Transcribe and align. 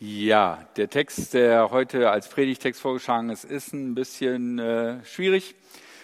Ja, 0.00 0.64
der 0.76 0.88
Text, 0.88 1.34
der 1.34 1.70
heute 1.70 2.08
als 2.10 2.28
Predigtext 2.28 2.80
vorgeschlagen 2.80 3.30
ist, 3.30 3.44
ist 3.44 3.72
ein 3.72 3.96
bisschen 3.96 4.60
äh, 4.60 5.04
schwierig. 5.04 5.56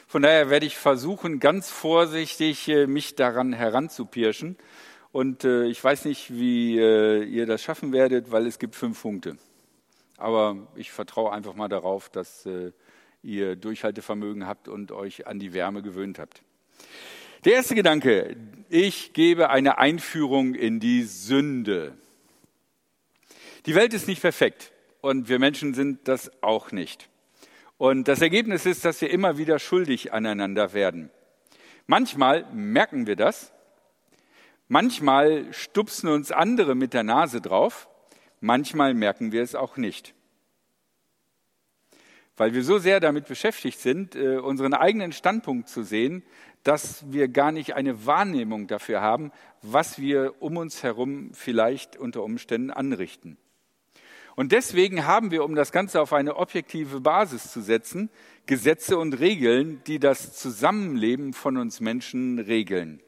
Von 0.09 0.23
daher 0.23 0.51
werde 0.51 0.67
ich 0.67 0.77
versuchen, 0.77 1.39
ganz 1.39 1.71
vorsichtig 1.71 2.69
äh, 2.69 2.88
mich 2.88 3.15
daran 3.15 3.53
heranzupirschen. 3.53 4.57
Und 5.12 5.45
äh, 5.45 5.67
ich 5.67 5.83
weiß 5.85 6.07
nicht, 6.07 6.37
wie 6.37 6.77
äh, 6.77 7.22
ihr 7.22 7.46
das 7.46 7.62
schaffen 7.62 7.93
werdet, 7.93 8.33
weil 8.33 8.49
es 8.49 8.59
gibt 8.59 8.75
fünf 8.75 9.01
Punkte. 9.01 9.37
Aber 10.17 10.57
ich 10.75 10.91
vertraue 10.91 11.31
einfach 11.31 11.55
mal 11.55 11.69
darauf, 11.69 12.09
dass 12.09 12.47
äh, 12.47 12.73
ihr 13.23 13.55
Durchhaltevermögen 13.55 14.45
habt 14.49 14.67
und 14.67 14.91
euch 14.91 15.29
an 15.29 15.39
die 15.39 15.53
Wärme 15.53 15.83
gewöhnt 15.83 16.19
habt. 16.19 16.43
Der 17.45 17.53
erste 17.53 17.77
Gedanke, 17.77 18.35
ich 18.69 19.13
gebe 19.13 19.51
eine 19.51 19.79
Einführung 19.79 20.57
in 20.57 20.81
die 20.81 21.05
Sünde. 21.05 21.97
Die 23.66 23.74
Welt 23.74 23.95
ist 23.95 24.09
nicht 24.09 24.20
perfekt 24.20 24.73
und 25.00 25.30
wir 25.30 25.38
Menschen 25.38 25.73
sind 25.73 26.06
das 26.06 26.30
auch 26.42 26.70
nicht. 26.70 27.09
Und 27.78 28.09
das 28.09 28.20
Ergebnis 28.20 28.66
ist, 28.66 28.84
dass 28.84 29.00
wir 29.00 29.10
immer 29.10 29.38
wieder 29.38 29.59
schuldig 29.59 30.12
aneinander 30.12 30.74
werden. 30.74 31.10
Manchmal 31.87 32.45
merken 32.52 33.06
wir 33.06 33.16
das, 33.16 33.52
manchmal 34.68 35.50
stupsen 35.52 36.09
uns 36.09 36.30
andere 36.30 36.74
mit 36.74 36.92
der 36.92 37.04
Nase 37.04 37.40
drauf, 37.40 37.88
manchmal 38.40 38.92
merken 38.92 39.32
wir 39.32 39.42
es 39.42 39.54
auch 39.54 39.78
nicht. 39.78 40.15
Weil 42.37 42.52
wir 42.52 42.65
so 42.65 42.78
sehr 42.78 43.01
damit 43.01 43.28
beschäftigt 43.28 43.80
sind, 43.80 44.15
äh, 44.15 44.37
unseren 44.38 44.74
eigenen 44.74 45.12
Standpunkt 45.12 45.68
zu 45.68 45.84
sehen, 45.84 46.23
dass 46.65 47.10
wir 47.12 47.28
gar 47.28 47.52
nicht 47.52 47.74
eine 47.74 48.04
Wahrnehmung 48.04 48.66
dafür 48.66 49.01
haben, 49.01 49.32
was 49.62 49.98
wir 49.98 50.42
um 50.42 50.59
uns 50.59 50.82
herum 50.82 51.30
vielleicht 51.32 51.96
unter 51.96 52.23
Umständen 52.24 52.70
anrichten. 52.70 53.38
Und 54.37 54.52
deswegen 54.52 55.06
haben 55.06 55.30
wir, 55.30 55.45
um 55.45 55.54
das 55.54 55.71
Ganze 55.71 56.01
auf 56.01 56.13
eine 56.13 56.37
objektive 56.37 57.01
Basis 57.01 57.52
zu 57.52 57.60
setzen, 57.60 58.10
Gesetze 58.46 58.99
und 58.99 59.21
Regeln, 59.21 59.82
die 59.87 59.99
das 59.99 60.37
Zusammenleben 60.37 61.32
von 61.32 61.57
uns 61.57 61.80
Menschen 61.80 62.38
regeln. 62.38 63.01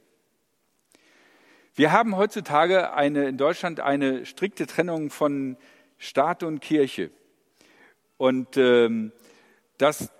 Wir 1.75 1.93
haben 1.93 2.17
heutzutage 2.17 2.95
eine, 2.95 3.29
in 3.29 3.37
Deutschland 3.37 3.81
eine 3.81 4.25
strikte 4.25 4.67
Trennung 4.67 5.11
von 5.11 5.57
Staat 5.99 6.43
und 6.43 6.61
Kirche. 6.61 7.11
Und 8.17 8.57
ähm, 8.57 9.13
das 9.77 10.11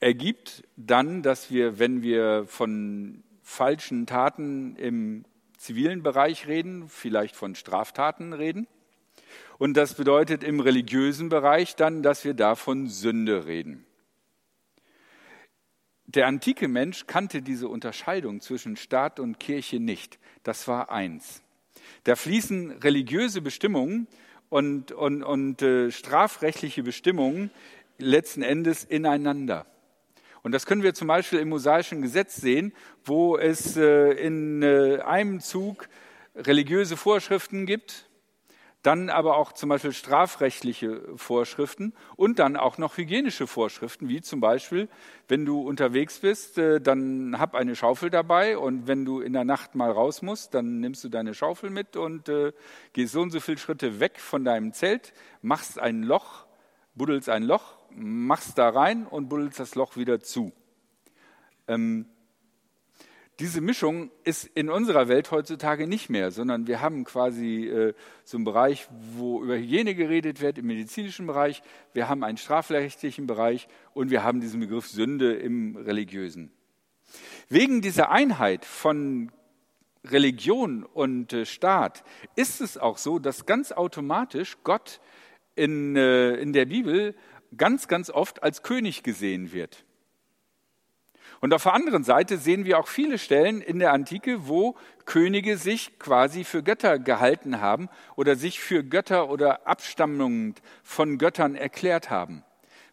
ergibt 0.00 0.64
dann, 0.76 1.22
dass 1.22 1.50
wir, 1.50 1.78
wenn 1.78 2.02
wir 2.02 2.46
von 2.46 3.22
falschen 3.42 4.06
Taten 4.06 4.74
im 4.76 5.24
zivilen 5.58 6.02
Bereich 6.02 6.48
reden, 6.48 6.88
vielleicht 6.88 7.36
von 7.36 7.54
Straftaten 7.54 8.32
reden, 8.32 8.66
und 9.58 9.76
das 9.76 9.94
bedeutet 9.94 10.44
im 10.44 10.60
religiösen 10.60 11.28
Bereich 11.28 11.76
dann, 11.76 12.02
dass 12.02 12.24
wir 12.24 12.34
da 12.34 12.54
von 12.54 12.88
Sünde 12.88 13.46
reden. 13.46 13.84
Der 16.06 16.26
antike 16.26 16.66
Mensch 16.66 17.06
kannte 17.06 17.40
diese 17.40 17.68
Unterscheidung 17.68 18.40
zwischen 18.40 18.76
Staat 18.76 19.20
und 19.20 19.38
Kirche 19.38 19.78
nicht. 19.78 20.18
Das 20.42 20.66
war 20.66 20.90
eins. 20.90 21.42
Da 22.04 22.16
fließen 22.16 22.72
religiöse 22.82 23.40
Bestimmungen 23.40 24.08
und, 24.48 24.90
und, 24.90 25.22
und 25.22 25.62
äh, 25.62 25.92
strafrechtliche 25.92 26.82
Bestimmungen 26.82 27.50
letzten 27.98 28.42
Endes 28.42 28.82
ineinander. 28.82 29.66
Und 30.42 30.52
das 30.52 30.66
können 30.66 30.82
wir 30.82 30.94
zum 30.94 31.06
Beispiel 31.06 31.38
im 31.38 31.50
mosaischen 31.50 32.02
Gesetz 32.02 32.36
sehen, 32.36 32.72
wo 33.04 33.36
es 33.36 33.76
äh, 33.76 34.10
in 34.12 34.62
äh, 34.62 35.00
einem 35.00 35.40
Zug 35.40 35.88
religiöse 36.34 36.96
Vorschriften 36.96 37.66
gibt, 37.66 38.09
dann 38.82 39.10
aber 39.10 39.36
auch 39.36 39.52
zum 39.52 39.68
Beispiel 39.68 39.92
strafrechtliche 39.92 41.02
Vorschriften 41.16 41.92
und 42.16 42.38
dann 42.38 42.56
auch 42.56 42.78
noch 42.78 42.96
hygienische 42.96 43.46
Vorschriften, 43.46 44.08
wie 44.08 44.22
zum 44.22 44.40
Beispiel, 44.40 44.88
wenn 45.28 45.44
du 45.44 45.60
unterwegs 45.60 46.20
bist, 46.20 46.56
äh, 46.56 46.80
dann 46.80 47.38
hab 47.38 47.54
eine 47.54 47.76
Schaufel 47.76 48.08
dabei 48.08 48.56
und 48.56 48.86
wenn 48.86 49.04
du 49.04 49.20
in 49.20 49.34
der 49.34 49.44
Nacht 49.44 49.74
mal 49.74 49.90
raus 49.90 50.22
musst, 50.22 50.54
dann 50.54 50.80
nimmst 50.80 51.04
du 51.04 51.10
deine 51.10 51.34
Schaufel 51.34 51.68
mit 51.68 51.96
und 51.96 52.28
äh, 52.28 52.52
gehst 52.94 53.12
so 53.12 53.20
und 53.20 53.30
so 53.30 53.40
viele 53.40 53.58
Schritte 53.58 54.00
weg 54.00 54.18
von 54.18 54.44
deinem 54.44 54.72
Zelt, 54.72 55.12
machst 55.42 55.78
ein 55.78 56.02
Loch, 56.02 56.46
buddelst 56.94 57.28
ein 57.28 57.42
Loch, 57.42 57.76
machst 57.90 58.56
da 58.56 58.70
rein 58.70 59.06
und 59.06 59.28
buddelst 59.28 59.60
das 59.60 59.74
Loch 59.74 59.96
wieder 59.96 60.20
zu. 60.20 60.52
Ähm, 61.68 62.06
diese 63.40 63.60
Mischung 63.62 64.10
ist 64.24 64.44
in 64.54 64.68
unserer 64.68 65.08
Welt 65.08 65.30
heutzutage 65.30 65.86
nicht 65.86 66.10
mehr, 66.10 66.30
sondern 66.30 66.66
wir 66.66 66.80
haben 66.80 67.04
quasi 67.04 67.66
äh, 67.66 67.94
so 68.24 68.36
einen 68.36 68.44
Bereich, 68.44 68.86
wo 69.16 69.42
über 69.42 69.56
Hygiene 69.56 69.94
geredet 69.94 70.40
wird, 70.40 70.58
im 70.58 70.66
medizinischen 70.66 71.26
Bereich, 71.26 71.62
wir 71.94 72.08
haben 72.08 72.22
einen 72.22 72.36
strafrechtlichen 72.36 73.26
Bereich 73.26 73.66
und 73.94 74.10
wir 74.10 74.22
haben 74.22 74.40
diesen 74.40 74.60
Begriff 74.60 74.86
Sünde 74.86 75.34
im 75.34 75.76
religiösen. 75.76 76.52
Wegen 77.48 77.80
dieser 77.80 78.10
Einheit 78.10 78.64
von 78.64 79.32
Religion 80.04 80.84
und 80.84 81.32
äh, 81.32 81.46
Staat 81.46 82.04
ist 82.36 82.60
es 82.60 82.76
auch 82.76 82.98
so, 82.98 83.18
dass 83.18 83.46
ganz 83.46 83.72
automatisch 83.72 84.58
Gott 84.64 85.00
in, 85.56 85.96
äh, 85.96 86.34
in 86.36 86.52
der 86.52 86.66
Bibel 86.66 87.14
ganz, 87.56 87.88
ganz 87.88 88.10
oft 88.10 88.42
als 88.42 88.62
König 88.62 89.02
gesehen 89.02 89.52
wird. 89.52 89.84
Und 91.40 91.54
auf 91.54 91.62
der 91.62 91.72
anderen 91.72 92.04
Seite 92.04 92.36
sehen 92.36 92.66
wir 92.66 92.78
auch 92.78 92.86
viele 92.86 93.16
Stellen 93.18 93.62
in 93.62 93.78
der 93.78 93.92
Antike, 93.92 94.46
wo 94.46 94.76
Könige 95.06 95.56
sich 95.56 95.98
quasi 95.98 96.44
für 96.44 96.62
Götter 96.62 96.98
gehalten 96.98 97.62
haben 97.62 97.88
oder 98.14 98.36
sich 98.36 98.60
für 98.60 98.84
Götter 98.84 99.30
oder 99.30 99.66
Abstammungen 99.66 100.54
von 100.82 101.16
Göttern 101.16 101.54
erklärt 101.54 102.10
haben, 102.10 102.44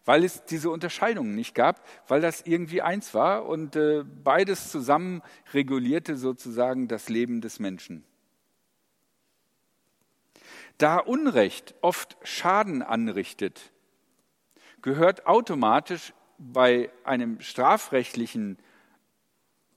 weil 0.06 0.24
es 0.24 0.44
diese 0.44 0.70
Unterscheidungen 0.70 1.34
nicht 1.34 1.54
gab, 1.54 1.86
weil 2.08 2.22
das 2.22 2.40
irgendwie 2.46 2.80
eins 2.80 3.12
war 3.12 3.44
und 3.44 3.76
äh, 3.76 4.02
beides 4.02 4.70
zusammen 4.70 5.20
regulierte 5.52 6.16
sozusagen 6.16 6.88
das 6.88 7.10
Leben 7.10 7.42
des 7.42 7.60
Menschen. 7.60 8.02
Da 10.78 10.98
Unrecht 10.98 11.74
oft 11.82 12.16
Schaden 12.22 12.82
anrichtet, 12.82 13.72
gehört 14.80 15.26
automatisch 15.26 16.14
bei 16.38 16.90
einem 17.04 17.40
strafrechtlichen 17.40 18.58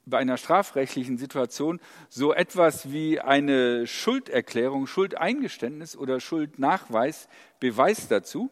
bei 0.06 0.18
einer 0.18 0.38
strafrechtlichen 0.38 1.18
Situation 1.18 1.80
so 2.10 2.34
etwas 2.34 2.92
wie 2.92 3.20
eine 3.20 3.86
Schulderklärung, 3.86 4.88
Schuldeingeständnis 4.88 5.96
oder 5.96 6.20
Schuldnachweis, 6.20 7.28
Beweis 7.60 8.08
dazu 8.08 8.50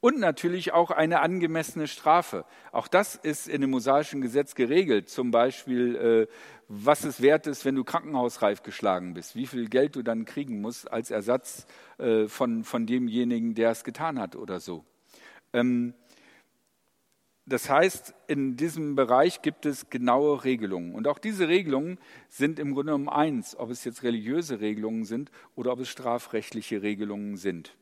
und 0.00 0.18
natürlich 0.20 0.72
auch 0.72 0.90
eine 0.90 1.20
angemessene 1.20 1.88
Strafe. 1.88 2.44
Auch 2.70 2.86
das 2.88 3.16
ist 3.16 3.48
in 3.48 3.60
dem 3.60 3.70
mosaischen 3.70 4.20
Gesetz 4.20 4.54
geregelt. 4.54 5.08
Zum 5.08 5.30
Beispiel, 5.30 5.96
äh, 5.96 6.32
was 6.68 7.04
es 7.04 7.20
wert 7.20 7.46
ist, 7.46 7.64
wenn 7.64 7.74
du 7.74 7.84
krankenhausreif 7.84 8.62
geschlagen 8.62 9.14
bist, 9.14 9.34
wie 9.34 9.46
viel 9.46 9.68
Geld 9.68 9.96
du 9.96 10.02
dann 10.02 10.24
kriegen 10.24 10.60
musst 10.60 10.90
als 10.90 11.10
Ersatz 11.10 11.66
äh, 11.98 12.28
von, 12.28 12.64
von 12.64 12.86
demjenigen, 12.86 13.54
der 13.54 13.70
es 13.70 13.84
getan 13.84 14.20
hat 14.20 14.36
oder 14.36 14.60
so. 14.60 14.84
Ähm, 15.52 15.94
das 17.48 17.70
heißt, 17.70 18.12
in 18.26 18.56
diesem 18.56 18.96
Bereich 18.96 19.40
gibt 19.40 19.66
es 19.66 19.88
genaue 19.88 20.42
Regelungen. 20.42 20.96
Und 20.96 21.06
auch 21.06 21.20
diese 21.20 21.46
Regelungen 21.46 21.98
sind 22.28 22.58
im 22.58 22.74
Grunde 22.74 22.92
genommen 22.92 23.08
eins, 23.08 23.56
ob 23.56 23.70
es 23.70 23.84
jetzt 23.84 24.02
religiöse 24.02 24.60
Regelungen 24.60 25.04
sind 25.04 25.30
oder 25.54 25.72
ob 25.72 25.78
es 25.78 25.88
strafrechtliche 25.88 26.82
Regelungen 26.82 27.36
sind. 27.36 27.76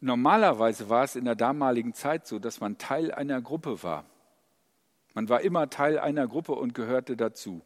Normalerweise 0.00 0.90
war 0.90 1.04
es 1.04 1.16
in 1.16 1.24
der 1.24 1.34
damaligen 1.34 1.94
Zeit 1.94 2.26
so, 2.26 2.38
dass 2.38 2.60
man 2.60 2.76
Teil 2.76 3.10
einer 3.10 3.40
Gruppe 3.40 3.82
war. 3.82 4.04
Man 5.14 5.30
war 5.30 5.40
immer 5.40 5.70
Teil 5.70 5.98
einer 5.98 6.28
Gruppe 6.28 6.52
und 6.52 6.74
gehörte 6.74 7.16
dazu. 7.16 7.62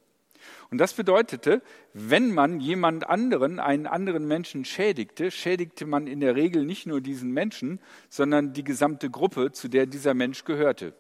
Und 0.71 0.79
das 0.79 0.95
bedeutete, 0.95 1.63
wenn 1.93 2.33
man 2.33 2.61
jemand 2.61 3.09
anderen, 3.09 3.61
einen 3.61 3.87
anderen 3.87 4.27
Menschen 4.27 4.65
schädigte, 4.65 5.31
schädigte 5.31 5.87
man 5.87 6.07
in 6.07 6.21
der 6.21 6.37
Regel 6.37 6.65
nicht 6.65 6.87
nur 6.87 7.01
diesen 7.01 7.31
Menschen, 7.33 7.81
sondern 8.09 8.53
die 8.53 8.65
gesamte 8.65 9.11
Gruppe, 9.11 9.53
zu 9.53 9.69
der 9.69 9.87
dieser 9.87 10.15
Mensch 10.15 10.45
gehörte. 10.45 10.95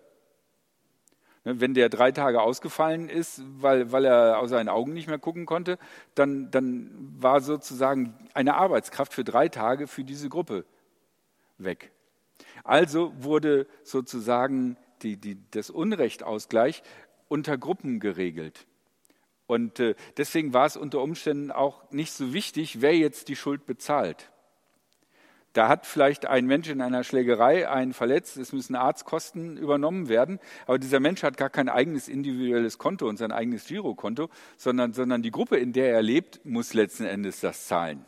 Ne, 1.45 1.61
wenn 1.61 1.75
der 1.75 1.89
drei 1.89 2.11
Tage 2.11 2.41
ausgefallen 2.41 3.09
ist, 3.09 3.43
weil, 3.61 3.93
weil 3.93 4.07
er 4.07 4.39
aus 4.39 4.51
seinen 4.51 4.69
Augen 4.69 4.95
nicht 4.95 5.09
mehr 5.09 5.19
gucken 5.19 5.47
konnte, 5.47 5.79
dann, 6.15 6.51
dann 6.51 6.91
war 7.19 7.41
sozusagen 7.41 8.15
eine 8.33 8.55
Arbeitskraft 8.55 9.13
für 9.13 9.25
drei 9.25 9.49
Tage 9.49 9.87
für 9.87 10.05
diese 10.05 10.29
Gruppe 10.29 10.65
weg. 11.59 11.93
Also 12.65 13.13
wurde 13.19 13.67
sozusagen 13.83 14.77
die, 15.03 15.19
die, 15.19 15.39
das 15.51 15.71
Unrechtausgleich 15.71 16.83
unter 17.29 17.59
Gruppen 17.59 18.01
geregelt. 18.01 18.67
Und 19.46 19.81
äh, 19.81 19.94
deswegen 20.17 20.55
war 20.55 20.67
es 20.67 20.76
unter 20.76 21.00
Umständen 21.02 21.50
auch 21.50 21.91
nicht 21.91 22.12
so 22.12 22.32
wichtig, 22.32 22.81
wer 22.81 22.96
jetzt 22.96 23.29
die 23.29 23.37
Schuld 23.37 23.67
bezahlt. 23.67 24.31
Da 25.55 25.69
hat 25.69 25.87
vielleicht 25.87 26.26
ein 26.26 26.46
Mensch 26.46 26.69
in 26.69 26.81
einer 26.81 27.05
Schlägerei 27.05 27.69
einen 27.69 27.93
verletzt, 27.93 28.37
es 28.38 28.52
müssen 28.52 28.75
Arztkosten 28.75 29.56
übernommen 29.56 30.08
werden, 30.08 30.41
aber 30.67 30.81
dieser 30.81 30.99
Mensch 30.99 31.23
hat 31.23 31.37
gar 31.37 31.49
kein 31.49 31.69
eigenes 31.69 32.08
individuelles 32.08 32.76
Konto 32.76 33.08
und 33.08 33.19
sein 33.19 33.31
eigenes 33.31 33.67
Girokonto, 33.67 34.31
sondern, 34.56 34.93
sondern 34.93 35.23
die 35.23 35.31
Gruppe, 35.31 35.56
in 35.56 35.73
der 35.73 35.93
er 35.93 36.02
lebt, 36.02 36.44
muss 36.44 36.75
letzten 36.75 37.05
Endes 37.05 37.38
das 37.38 37.69
zahlen. 37.69 38.05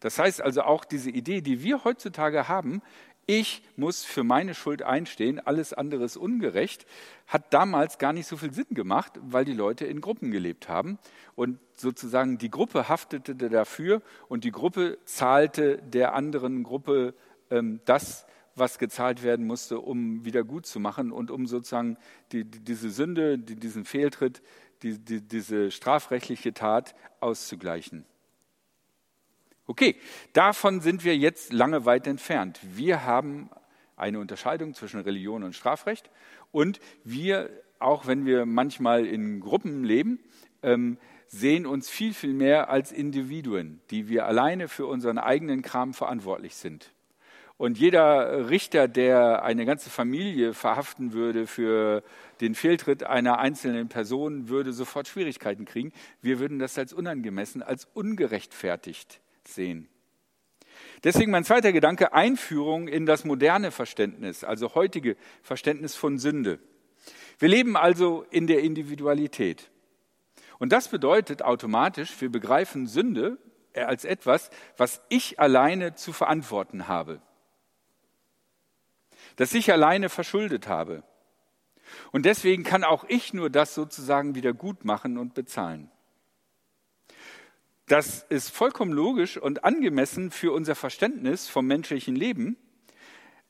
Das 0.00 0.18
heißt 0.18 0.42
also 0.42 0.62
auch 0.62 0.84
diese 0.84 1.10
Idee, 1.10 1.40
die 1.40 1.62
wir 1.62 1.82
heutzutage 1.84 2.46
haben, 2.46 2.82
ich 3.30 3.62
muss 3.76 4.04
für 4.04 4.24
meine 4.24 4.54
Schuld 4.54 4.82
einstehen, 4.82 5.38
alles 5.38 5.74
andere 5.74 6.02
ist 6.04 6.16
ungerecht, 6.16 6.86
hat 7.26 7.52
damals 7.52 7.98
gar 7.98 8.14
nicht 8.14 8.26
so 8.26 8.38
viel 8.38 8.54
Sinn 8.54 8.68
gemacht, 8.70 9.12
weil 9.20 9.44
die 9.44 9.52
Leute 9.52 9.84
in 9.84 10.00
Gruppen 10.00 10.30
gelebt 10.30 10.70
haben 10.70 10.98
und 11.34 11.58
sozusagen 11.76 12.38
die 12.38 12.50
Gruppe 12.50 12.88
haftete 12.88 13.34
dafür 13.34 14.00
und 14.28 14.44
die 14.44 14.50
Gruppe 14.50 14.96
zahlte 15.04 15.76
der 15.82 16.14
anderen 16.14 16.62
Gruppe 16.62 17.14
ähm, 17.50 17.80
das, 17.84 18.24
was 18.54 18.78
gezahlt 18.78 19.22
werden 19.22 19.46
musste, 19.46 19.78
um 19.78 20.24
wieder 20.24 20.42
gut 20.42 20.64
zu 20.64 20.80
machen 20.80 21.12
und 21.12 21.30
um 21.30 21.46
sozusagen 21.46 21.98
die, 22.32 22.46
die, 22.46 22.60
diese 22.60 22.88
Sünde, 22.88 23.38
die, 23.38 23.56
diesen 23.56 23.84
Fehltritt, 23.84 24.40
diese 24.82 25.70
strafrechtliche 25.70 26.54
Tat 26.54 26.94
auszugleichen. 27.20 28.06
Okay, 29.70 29.96
davon 30.32 30.80
sind 30.80 31.04
wir 31.04 31.14
jetzt 31.14 31.52
lange 31.52 31.84
weit 31.84 32.06
entfernt. 32.06 32.58
Wir 32.62 33.04
haben 33.04 33.50
eine 33.96 34.18
Unterscheidung 34.18 34.72
zwischen 34.72 34.98
Religion 34.98 35.42
und 35.42 35.54
Strafrecht 35.54 36.08
und 36.52 36.80
wir, 37.04 37.50
auch 37.78 38.06
wenn 38.06 38.24
wir 38.24 38.46
manchmal 38.46 39.04
in 39.04 39.40
Gruppen 39.40 39.84
leben, 39.84 40.20
ähm, 40.62 40.96
sehen 41.26 41.66
uns 41.66 41.90
viel, 41.90 42.14
viel 42.14 42.32
mehr 42.32 42.70
als 42.70 42.92
Individuen, 42.92 43.82
die 43.90 44.08
wir 44.08 44.24
alleine 44.24 44.68
für 44.68 44.86
unseren 44.86 45.18
eigenen 45.18 45.60
Kram 45.60 45.92
verantwortlich 45.92 46.54
sind. 46.54 46.94
Und 47.58 47.76
jeder 47.76 48.48
Richter, 48.48 48.88
der 48.88 49.42
eine 49.42 49.66
ganze 49.66 49.90
Familie 49.90 50.54
verhaften 50.54 51.12
würde 51.12 51.46
für 51.46 52.02
den 52.40 52.54
Fehltritt 52.54 53.02
einer 53.02 53.38
einzelnen 53.38 53.90
Person, 53.90 54.48
würde 54.48 54.72
sofort 54.72 55.08
Schwierigkeiten 55.08 55.66
kriegen. 55.66 55.92
Wir 56.22 56.38
würden 56.38 56.58
das 56.58 56.78
als 56.78 56.94
unangemessen, 56.94 57.62
als 57.62 57.86
ungerechtfertigt 57.92 59.20
sehen. 59.54 59.88
Deswegen 61.04 61.30
mein 61.30 61.44
zweiter 61.44 61.72
Gedanke, 61.72 62.12
Einführung 62.12 62.88
in 62.88 63.06
das 63.06 63.24
moderne 63.24 63.70
Verständnis, 63.70 64.44
also 64.44 64.74
heutige 64.74 65.16
Verständnis 65.42 65.94
von 65.94 66.18
Sünde. 66.18 66.58
Wir 67.38 67.48
leben 67.48 67.76
also 67.76 68.24
in 68.30 68.46
der 68.46 68.60
Individualität. 68.60 69.70
Und 70.58 70.72
das 70.72 70.88
bedeutet 70.88 71.42
automatisch, 71.42 72.20
wir 72.20 72.30
begreifen 72.30 72.86
Sünde 72.86 73.38
als 73.74 74.04
etwas, 74.04 74.50
was 74.76 75.00
ich 75.08 75.38
alleine 75.38 75.94
zu 75.94 76.12
verantworten 76.12 76.88
habe. 76.88 77.22
Das 79.36 79.54
ich 79.54 79.72
alleine 79.72 80.08
verschuldet 80.08 80.66
habe. 80.66 81.04
Und 82.10 82.26
deswegen 82.26 82.64
kann 82.64 82.82
auch 82.82 83.04
ich 83.08 83.32
nur 83.32 83.50
das 83.50 83.74
sozusagen 83.74 84.34
wieder 84.34 84.52
gut 84.52 84.84
machen 84.84 85.16
und 85.16 85.34
bezahlen. 85.34 85.90
Das 87.88 88.22
ist 88.28 88.50
vollkommen 88.50 88.92
logisch 88.92 89.38
und 89.38 89.64
angemessen 89.64 90.30
für 90.30 90.52
unser 90.52 90.74
Verständnis 90.74 91.48
vom 91.48 91.66
menschlichen 91.66 92.14
Leben, 92.14 92.58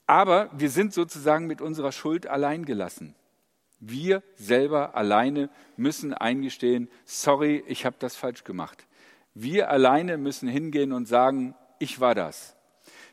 aber 0.06 0.49
wir 0.56 0.70
sind 0.70 0.94
sozusagen 0.94 1.49
mit 1.49 1.61
unserer 1.61 1.90
Schuld 1.90 2.29
allein 2.29 2.64
gelassen. 2.64 3.17
Wir 3.81 4.23
selber 4.37 4.94
alleine 4.94 5.50
müssen 5.76 6.14
eingestehen, 6.14 6.88
sorry, 7.05 7.64
ich 7.67 7.85
habe 7.85 7.96
das 7.99 8.14
falsch 8.14 8.44
gemacht. 8.44 8.87
Wir 9.35 9.70
alleine 9.70 10.19
müssen 10.19 10.49
hingehen 10.49 10.93
und 10.93 11.06
sagen, 11.06 11.56
ich 11.81 11.99
war 11.99 12.14
das. 12.14 12.56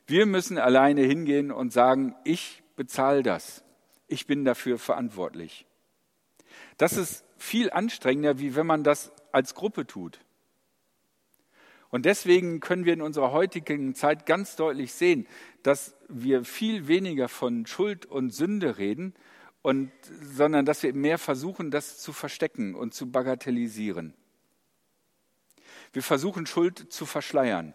Wir 0.06 0.28
müssen 0.28 0.60
alleine 0.60 1.02
hingehen 1.02 1.52
und 1.52 1.74
sagen, 1.74 2.16
ich 2.24 2.64
bezahle 2.76 3.24
das. 3.24 3.64
Ich 4.08 4.28
bin 4.28 4.46
dafür 4.46 4.78
verantwortlich. 4.78 5.66
Das 6.78 6.94
ist 6.94 7.26
viel 7.38 7.72
anstrengender, 7.72 8.38
wie 8.38 8.56
wenn 8.56 8.68
man 8.68 8.84
das 8.84 9.12
als 9.32 9.56
Gruppe 9.56 9.88
tut. 9.88 10.20
Und 11.96 12.04
deswegen 12.04 12.60
können 12.60 12.84
wir 12.84 12.92
in 12.92 13.02
unserer 13.02 13.32
heutigen 13.32 13.96
Zeit 13.96 14.26
ganz 14.26 14.58
deutlich 14.58 14.92
sehen, 14.92 15.28
dass 15.64 15.96
wir 16.10 16.44
viel 16.44 16.90
weniger 16.90 17.30
von 17.30 17.66
Schuld 17.68 18.06
und 18.06 18.32
Sünde 18.32 18.78
reden, 18.78 19.14
und, 19.62 19.94
sondern 20.04 20.66
dass 20.66 20.84
wir 20.84 20.94
mehr 20.94 21.18
versuchen, 21.18 21.72
das 21.72 22.00
zu 22.00 22.12
verstecken 22.12 22.76
und 22.76 22.94
zu 22.94 23.10
bagatellisieren. 23.10 24.14
Wir 25.94 26.04
versuchen 26.04 26.46
Schuld 26.46 26.92
zu 26.92 27.06
verschleiern. 27.06 27.74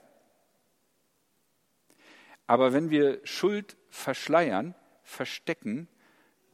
Aber 2.46 2.75
wenn 2.75 2.90
wir 2.90 3.23
Schuld 3.25 3.78
verschleiern, 3.88 4.75
verstecken, 5.02 5.88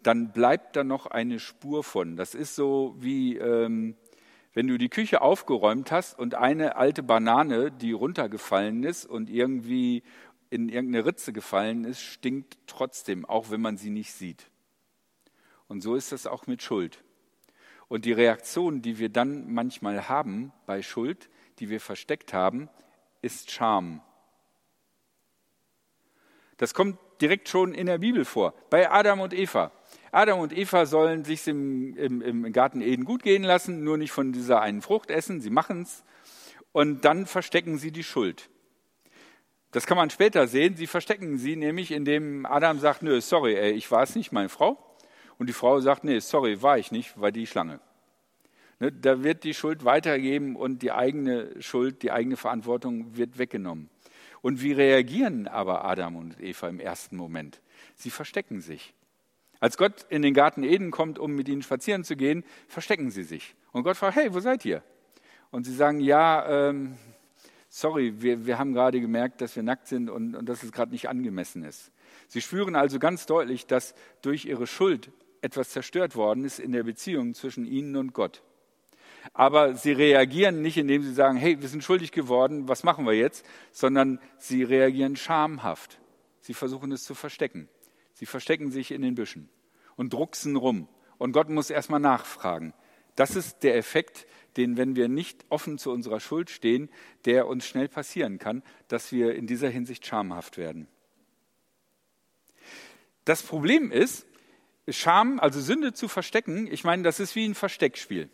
dann 0.05 0.31
bleibt 0.31 0.77
da 0.77 0.85
noch 0.85 1.07
eine 1.07 1.41
Spur 1.41 1.83
von. 1.83 2.17
Das 2.17 2.37
ist 2.37 2.55
so 2.55 2.95
wie 3.01 3.37
ähm, 3.39 3.97
wenn 4.57 4.69
du 4.69 4.79
die 4.79 4.89
Küche 4.89 5.21
aufgeräumt 5.21 5.93
hast 5.93 6.19
und 6.19 6.35
eine 6.35 6.77
alte 6.77 7.03
Banane, 7.03 7.71
die 7.71 7.93
runtergefallen 7.93 8.85
ist 8.85 9.05
und 9.05 9.29
irgendwie 9.29 10.03
in 10.49 10.71
irgendeine 10.71 11.05
Ritze 11.05 11.35
gefallen 11.35 11.85
ist, 11.85 12.01
stinkt 12.01 12.57
trotzdem, 12.67 13.27
auch 13.27 13.51
wenn 13.51 13.61
man 13.61 13.77
sie 13.77 13.91
nicht 13.91 14.15
sieht. 14.15 14.51
Und 15.69 15.83
so 15.83 15.95
ist 15.95 16.11
das 16.11 16.27
auch 16.27 16.47
mit 16.47 16.63
Schuld. 16.63 17.05
Und 17.89 18.07
die 18.07 18.13
Reaktion, 18.13 18.81
die 18.81 18.99
wir 18.99 19.11
dann 19.11 19.53
manchmal 19.53 20.09
haben 20.09 20.55
bei 20.65 20.81
Schuld, 20.81 21.29
die 21.59 21.69
wir 21.69 21.83
versteckt 21.83 22.33
haben, 22.33 22.71
ist 23.21 23.51
Scham. 23.51 24.01
Das 26.57 26.73
kommt 26.73 26.99
direkt 27.21 27.51
schon 27.51 27.75
in 27.75 27.89
der 27.89 27.99
Bibel 27.99 28.25
vor, 28.25 28.55
bei 28.71 28.91
Adam 28.91 29.21
und 29.21 29.35
Eva. 29.35 29.71
Adam 30.13 30.41
und 30.41 30.57
Eva 30.57 30.87
sollen 30.87 31.25
sich 31.25 31.47
im, 31.47 31.97
im, 31.97 32.23
im 32.23 32.53
Garten 32.53 32.81
Eden 32.81 33.05
gut 33.05 33.23
gehen 33.23 33.43
lassen, 33.43 33.85
nur 33.85 33.99
nicht 33.99 34.13
von 34.13 34.33
dieser 34.33 34.61
einen 34.61 34.83
Frucht 34.83 35.11
essen. 35.11 35.41
Sie 35.41 35.51
machen 35.51 35.83
es. 35.83 36.05
Und 36.73 37.05
dann 37.05 37.27
verstecken 37.27 37.79
sie 37.79 37.91
die 37.91 38.05
Schuld. 38.05 38.51
Das 39.73 39.87
kann 39.87 39.97
man 39.97 40.11
später 40.11 40.47
sehen. 40.47 40.77
Sie 40.77 40.87
verstecken 40.87 41.39
sie 41.39 41.57
nämlich, 41.57 41.91
indem 41.91 42.47
Adam 42.47 42.79
sagt, 42.79 43.03
nö, 43.03 43.21
sorry, 43.21 43.57
ey, 43.57 43.73
ich 43.73 43.91
war 43.91 44.03
es 44.03 44.15
nicht, 44.15 44.33
meine 44.33 44.49
Frau. 44.49 44.79
Und 45.39 45.49
die 45.49 45.53
Frau 45.53 45.81
sagt, 45.81 46.05
nee, 46.05 46.19
sorry, 46.21 46.63
war 46.63 46.79
ich 46.79 46.93
nicht, 46.93 47.21
war 47.21 47.33
die 47.33 47.47
Schlange. 47.47 47.81
Ne, 48.79 48.93
da 48.93 49.23
wird 49.23 49.45
die 49.45 49.55
Schuld 49.55 49.85
weitergegeben 49.85 50.57
und 50.57 50.83
die 50.83 50.93
eigene 50.93 51.61
Schuld, 51.63 52.03
die 52.03 52.11
eigene 52.11 52.37
Verantwortung 52.37 53.17
wird 53.17 53.39
weggenommen. 53.39 53.91
Und 54.43 54.63
wie 54.63 54.73
reagieren 54.73 55.49
aber 55.49 55.85
Adam 55.85 56.17
und 56.17 56.41
Eva 56.41 56.69
im 56.69 56.79
ersten 56.79 57.17
Moment? 57.17 57.61
Sie 57.95 58.11
verstecken 58.11 58.61
sich. 58.61 58.95
Als 59.61 59.77
Gott 59.77 60.07
in 60.09 60.23
den 60.23 60.35
Garten 60.35 60.63
Eden 60.63 60.91
kommt, 60.91 61.19
um 61.19 61.33
mit 61.33 61.49
ihnen 61.49 61.63
spazieren 61.63 62.05
zu 62.05 62.17
gehen, 62.17 62.45
verstecken 62.69 63.11
sie 63.11 63.23
sich. 63.23 63.55
Und 63.73 63.85
Gott 63.85 63.97
fragt, 63.97 64.17
hey, 64.17 64.33
wo 64.35 64.41
seid 64.41 64.65
ihr? 64.65 64.83
Und 65.51 65.65
sie 65.65 65.75
sagen, 65.75 66.01
ja, 66.01 66.69
ähm, 66.69 66.97
sorry, 67.69 68.21
wir, 68.21 68.47
wir 68.47 68.59
haben 68.59 68.73
gerade 68.73 69.01
gemerkt, 69.01 69.41
dass 69.41 69.57
wir 69.57 69.63
nackt 69.63 69.87
sind 69.89 70.11
und, 70.11 70.35
und 70.35 70.49
dass 70.49 70.63
es 70.63 70.73
gerade 70.73 70.93
nicht 70.93 71.09
angemessen 71.09 71.65
ist. 71.65 71.93
Sie 72.29 72.41
spüren 72.41 72.77
also 72.77 72.99
ganz 72.99 73.27
deutlich, 73.27 73.67
dass 73.67 73.95
durch 74.23 74.45
ihre 74.45 74.67
Schuld 74.67 75.11
etwas 75.41 75.71
zerstört 75.71 76.17
worden 76.17 76.45
ist 76.45 76.59
in 76.59 76.73
der 76.73 76.83
Beziehung 76.83 77.35
zwischen 77.35 77.65
ihnen 77.65 77.97
und 77.97 78.13
Gott. 78.13 78.43
Aber 79.33 79.75
sie 79.75 79.93
reagieren 79.93 80.63
nicht, 80.63 80.77
indem 80.77 81.03
sie 81.03 81.13
sagen, 81.13 81.37
hey, 81.37 81.61
wir 81.61 81.69
sind 81.69 81.83
schuldig 81.83 82.13
geworden, 82.13 82.69
was 82.69 82.85
machen 82.85 83.07
wir 83.07 83.15
jetzt? 83.15 83.45
Sondern 83.73 84.21
sie 84.39 84.63
reagieren 84.63 85.17
schamhaft. 85.17 85.99
Sie 86.41 86.55
versuchen 86.55 86.93
es 86.93 87.05
zu 87.05 87.15
verstecken. 87.15 87.69
Sie 88.17 88.25
verstecken 88.25 88.71
sich 88.71 88.93
in 88.93 89.03
den 89.03 89.15
Büschen 89.15 89.51
und 89.95 90.15
drucksen 90.15 90.57
rum. 90.57 90.89
Und 91.19 91.33
Gott 91.33 91.51
muss 91.51 91.69
erstmal 91.69 92.01
nachfragen. 92.01 92.73
Das 93.15 93.37
ist 93.37 93.63
der 93.63 93.77
Effekt, 93.77 94.27
den, 94.57 94.79
wenn 94.79 94.97
wir 94.97 95.09
nicht 95.09 95.45
offen 95.51 95.77
zu 95.77 95.91
unserer 95.91 96.19
Schuld 96.19 96.49
stehen, 96.49 96.89
der 97.27 97.47
uns 97.47 97.67
schnell 97.67 97.89
passieren 97.89 98.39
kann, 98.39 98.63
dass 98.89 99.13
wir 99.13 99.35
in 99.35 99.47
dieser 99.47 99.69
Hinsicht 99.69 100.07
schamhaft 100.07 100.57
werden. 100.57 100.89
Das 103.27 103.43
Problem 103.43 103.93
ist, 103.93 104.27
Scham, 104.89 105.39
also 105.39 105.61
Sünde 105.61 105.93
zu 105.93 106.09
verstecken, 106.09 106.69
ich 106.73 106.85
meine, 106.85 107.03
das 107.03 107.21
ist 107.21 107.37
wie 107.37 107.45
ein 107.45 107.55
Versteckspiel. 107.55 108.31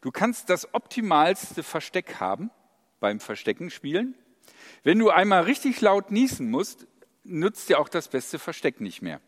Du 0.00 0.10
kannst 0.10 0.50
das 0.50 0.74
optimalste 0.74 1.62
Versteck 1.62 2.18
haben 2.18 2.50
beim 2.98 3.20
Verstecken 3.20 3.70
spielen. 3.70 4.16
Wenn 4.82 4.98
du 4.98 5.10
einmal 5.10 5.42
richtig 5.44 5.80
laut 5.80 6.10
niesen 6.10 6.50
musst, 6.50 6.88
nützt 7.30 7.68
dir 7.68 7.78
auch 7.78 7.88
das 7.88 8.08
beste 8.08 8.38
Versteck 8.38 8.80
nicht 8.80 9.02
mehr. 9.02 9.20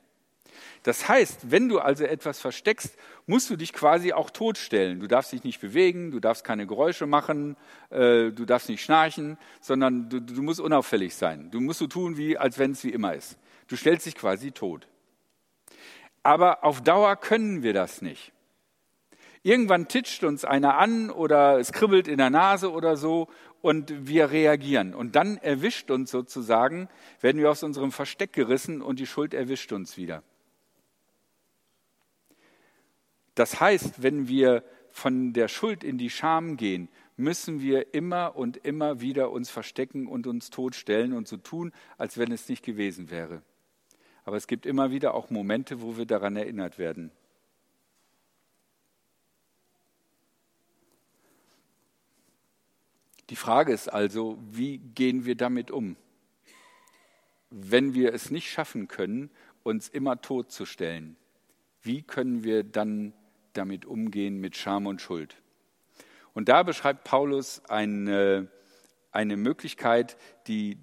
Das 0.83 1.09
heißt, 1.09 1.51
wenn 1.51 1.69
du 1.69 1.79
also 1.79 2.05
etwas 2.05 2.41
versteckst, 2.41 2.97
musst 3.27 3.49
du 3.51 3.57
dich 3.57 3.73
quasi 3.73 4.13
auch 4.13 4.31
totstellen. 4.31 5.01
Du 5.01 5.07
darfst 5.07 5.33
dich 5.33 5.45
nicht 5.45 5.61
bewegen, 5.61 6.11
du 6.11 6.21
darfst 6.21 6.45
keine 6.45 6.67
Geräusche 6.67 7.07
machen, 7.07 7.57
äh, 7.91 8.31
du 8.31 8.45
darfst 8.45 8.69
nicht 8.69 8.83
schnarchen, 8.83 9.39
sondern 9.61 10.09
du, 10.09 10.21
du 10.21 10.43
musst 10.43 10.61
unauffällig 10.61 11.15
sein. 11.15 11.51
Du 11.51 11.61
musst 11.61 11.79
so 11.79 11.87
tun, 11.87 12.17
wie, 12.17 12.37
als 12.37 12.59
wenn 12.59 12.73
es 12.73 12.85
wie 12.85 12.91
immer 12.91 13.15
ist. 13.15 13.39
Du 13.69 13.77
stellst 13.77 14.07
dich 14.07 14.15
quasi 14.15 14.53
tot. 14.53 14.89
Aber 16.23 16.65
auf 16.65 16.83
Dauer 16.83 17.17
können 17.17 17.63
wir 17.63 17.73
das 17.73 18.03
nicht. 18.03 18.33
Irgendwann 19.43 19.89
titscht 19.89 20.23
uns 20.23 20.45
einer 20.45 20.79
an 20.79 21.11
oder 21.11 21.59
es 21.59 21.73
kribbelt 21.73 22.07
in 22.07 22.19
der 22.19 22.31
Nase 22.31 22.71
oder 22.71 22.97
so 22.97 23.29
und 23.61 24.07
wir 24.07 24.31
reagieren. 24.31 24.95
Und 24.95 25.17
dann 25.17 25.37
erwischt 25.39 25.91
uns 25.91 26.11
sozusagen, 26.11 26.89
werden 27.21 27.41
wir 27.41 27.51
aus 27.51 27.63
unserem 27.63 27.91
Versteck 27.91 28.33
gerissen 28.33 28.81
und 28.83 29.01
die 29.01 29.07
Schuld 29.07 29.35
erwischt 29.35 29.73
uns 29.73 29.97
wieder. 29.97 30.23
Das 33.35 33.61
heißt, 33.61 34.03
wenn 34.03 34.29
wir 34.29 34.63
von 34.91 35.33
der 35.33 35.49
Schuld 35.49 35.83
in 35.83 35.99
die 35.99 36.11
Scham 36.11 36.57
gehen, 36.57 36.89
müssen 37.17 37.61
wir 37.61 37.95
immer 37.95 38.37
und 38.37 38.59
immer 38.59 39.01
wieder 39.01 39.31
uns 39.31 39.51
verstecken 39.51 40.07
und 40.07 40.27
uns 40.27 40.51
totstellen 40.51 41.13
und 41.15 41.27
so 41.27 41.37
tun, 41.37 41.73
als 41.99 42.19
wenn 42.19 42.31
es 42.31 42.49
nicht 42.49 42.65
gewesen 42.65 43.11
wäre. 43.11 43.43
Aber 44.25 44.37
es 44.37 44.47
gibt 44.47 44.67
immer 44.67 44.91
wieder 44.91 45.15
auch 45.15 45.31
Momente, 45.31 45.83
wo 45.83 45.97
wir 45.97 46.07
daran 46.07 46.37
erinnert 46.37 46.79
werden. 46.79 47.11
Die 53.33 53.37
Frage 53.37 53.73
ist 53.73 53.89
also, 53.89 54.37
wie 54.51 54.77
gehen 54.77 55.25
wir 55.25 55.37
damit 55.37 55.71
um? 55.71 55.97
Wenn 57.49 57.95
wir 57.95 58.13
es 58.13 58.31
nicht 58.31 58.51
schaffen 58.51 58.89
können, 58.89 59.31
uns 59.63 59.89
immer 59.89 60.21
totzustellen, 60.21 61.17
wie 61.81 62.03
können 62.03 62.45
wir 62.45 62.63
dann 62.63 63.15
damit 63.55 63.87
umgehen 63.87 64.39
mit 64.39 64.55
Scham 64.55 64.85
und 64.85 65.01
Schuld? 65.01 65.41
Und 66.35 66.51
da 66.51 66.63
beschreibt 66.63 67.05
Paulus 67.05 67.63
eine, 67.71 68.49
eine 69.13 69.39
Möglichkeit, 69.39 70.19
die 70.47 70.77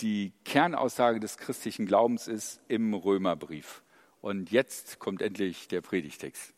die 0.00 0.32
Kernaussage 0.44 1.20
des 1.20 1.36
christlichen 1.36 1.86
Glaubens 1.86 2.26
ist 2.26 2.60
im 2.66 2.94
Römerbrief. 2.94 3.84
Und 4.20 4.50
jetzt 4.50 4.98
kommt 4.98 5.22
endlich 5.22 5.68
der 5.68 5.82
Predigtext. 5.82 6.52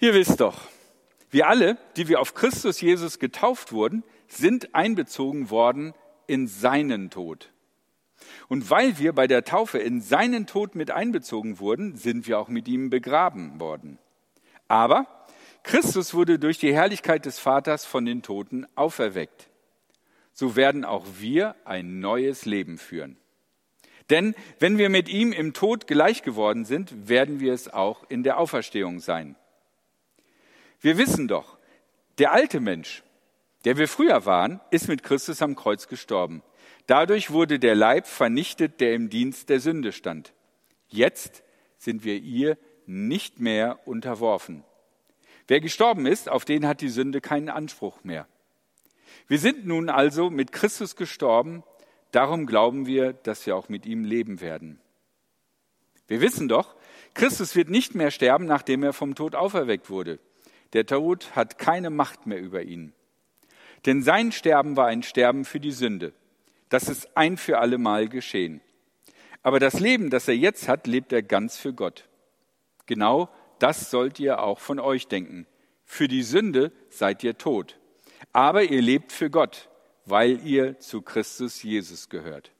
Ihr 0.00 0.12
wisst 0.12 0.38
doch, 0.38 0.68
wir 1.30 1.48
alle, 1.48 1.76
die 1.96 2.08
wir 2.08 2.20
auf 2.20 2.34
Christus 2.34 2.80
Jesus 2.80 3.18
getauft 3.18 3.72
wurden, 3.72 4.02
sind 4.28 4.74
einbezogen 4.74 5.50
worden 5.50 5.94
in 6.26 6.46
seinen 6.46 7.10
Tod. 7.10 7.50
Und 8.48 8.70
weil 8.70 8.98
wir 8.98 9.12
bei 9.12 9.26
der 9.26 9.44
Taufe 9.44 9.78
in 9.78 10.00
seinen 10.00 10.46
Tod 10.46 10.74
mit 10.74 10.90
einbezogen 10.90 11.58
wurden, 11.58 11.96
sind 11.96 12.26
wir 12.26 12.38
auch 12.38 12.48
mit 12.48 12.68
ihm 12.68 12.90
begraben 12.90 13.60
worden. 13.60 13.98
Aber 14.66 15.06
Christus 15.62 16.14
wurde 16.14 16.38
durch 16.38 16.58
die 16.58 16.74
Herrlichkeit 16.74 17.26
des 17.26 17.38
Vaters 17.38 17.84
von 17.84 18.04
den 18.04 18.22
Toten 18.22 18.66
auferweckt. 18.74 19.48
So 20.32 20.56
werden 20.56 20.84
auch 20.84 21.04
wir 21.18 21.56
ein 21.64 22.00
neues 22.00 22.44
Leben 22.44 22.78
führen. 22.78 23.16
Denn 24.08 24.34
wenn 24.58 24.78
wir 24.78 24.88
mit 24.88 25.08
ihm 25.08 25.32
im 25.32 25.52
Tod 25.52 25.86
gleich 25.86 26.22
geworden 26.22 26.64
sind, 26.64 27.08
werden 27.08 27.40
wir 27.40 27.52
es 27.52 27.68
auch 27.68 28.08
in 28.08 28.22
der 28.22 28.38
Auferstehung 28.38 29.00
sein. 29.00 29.36
Wir 30.80 30.96
wissen 30.98 31.28
doch, 31.28 31.58
der 32.18 32.32
alte 32.32 32.60
Mensch, 32.60 33.02
der 33.64 33.76
wir 33.76 33.88
früher 33.88 34.26
waren, 34.26 34.60
ist 34.70 34.88
mit 34.88 35.02
Christus 35.02 35.42
am 35.42 35.56
Kreuz 35.56 35.88
gestorben. 35.88 36.42
Dadurch 36.86 37.30
wurde 37.30 37.58
der 37.58 37.74
Leib 37.74 38.06
vernichtet, 38.06 38.80
der 38.80 38.94
im 38.94 39.10
Dienst 39.10 39.48
der 39.48 39.60
Sünde 39.60 39.92
stand. 39.92 40.32
Jetzt 40.88 41.42
sind 41.76 42.04
wir 42.04 42.16
ihr 42.16 42.56
nicht 42.86 43.40
mehr 43.40 43.86
unterworfen. 43.86 44.64
Wer 45.48 45.60
gestorben 45.60 46.06
ist, 46.06 46.28
auf 46.28 46.44
den 46.44 46.66
hat 46.66 46.80
die 46.80 46.88
Sünde 46.88 47.20
keinen 47.20 47.48
Anspruch 47.48 48.04
mehr. 48.04 48.26
Wir 49.26 49.38
sind 49.38 49.66
nun 49.66 49.90
also 49.90 50.30
mit 50.30 50.52
Christus 50.52 50.96
gestorben, 50.96 51.62
darum 52.12 52.46
glauben 52.46 52.86
wir, 52.86 53.12
dass 53.12 53.44
wir 53.46 53.56
auch 53.56 53.68
mit 53.68 53.84
ihm 53.84 54.04
leben 54.04 54.40
werden. 54.40 54.80
Wir 56.06 56.20
wissen 56.20 56.48
doch, 56.48 56.74
Christus 57.14 57.54
wird 57.56 57.68
nicht 57.68 57.94
mehr 57.94 58.10
sterben, 58.10 58.46
nachdem 58.46 58.82
er 58.82 58.92
vom 58.92 59.14
Tod 59.14 59.34
auferweckt 59.34 59.90
wurde. 59.90 60.18
Der 60.72 60.86
Tod 60.86 61.34
hat 61.34 61.58
keine 61.58 61.90
Macht 61.90 62.26
mehr 62.26 62.40
über 62.40 62.62
ihn. 62.62 62.92
Denn 63.86 64.02
sein 64.02 64.32
Sterben 64.32 64.76
war 64.76 64.86
ein 64.86 65.02
Sterben 65.02 65.44
für 65.44 65.60
die 65.60 65.72
Sünde. 65.72 66.12
Das 66.68 66.88
ist 66.88 67.16
ein 67.16 67.36
für 67.36 67.58
alle 67.58 67.78
Mal 67.78 68.08
geschehen. 68.08 68.60
Aber 69.42 69.60
das 69.60 69.80
Leben, 69.80 70.10
das 70.10 70.28
er 70.28 70.36
jetzt 70.36 70.68
hat, 70.68 70.86
lebt 70.86 71.12
er 71.12 71.22
ganz 71.22 71.56
für 71.56 71.72
Gott. 71.72 72.08
Genau 72.86 73.30
das 73.58 73.90
sollt 73.90 74.20
ihr 74.20 74.42
auch 74.42 74.60
von 74.60 74.78
euch 74.78 75.08
denken. 75.08 75.46
Für 75.84 76.06
die 76.06 76.22
Sünde 76.22 76.70
seid 76.90 77.24
ihr 77.24 77.38
tot. 77.38 77.78
Aber 78.32 78.62
ihr 78.62 78.82
lebt 78.82 79.12
für 79.12 79.30
Gott, 79.30 79.68
weil 80.04 80.44
ihr 80.46 80.78
zu 80.80 81.02
Christus 81.02 81.62
Jesus 81.62 82.08
gehört. 82.08 82.52